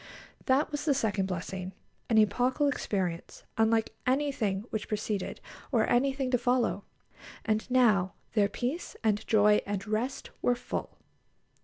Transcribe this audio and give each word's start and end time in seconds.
That 0.47 0.71
was 0.71 0.83
the 0.85 0.95
second 0.95 1.27
blessing, 1.27 1.73
an 2.09 2.17
epochal 2.17 2.67
experience, 2.67 3.43
unlike 3.55 3.93
anything 4.07 4.61
which 4.71 4.87
preceded, 4.87 5.39
or 5.71 5.87
anything 5.87 6.31
to 6.31 6.39
follow. 6.39 6.85
And 7.45 7.69
now 7.69 8.13
their 8.33 8.49
peace 8.49 8.95
and 9.03 9.23
joy 9.27 9.61
and 9.63 9.85
rest 9.85 10.31
were 10.41 10.55
full. 10.55 10.97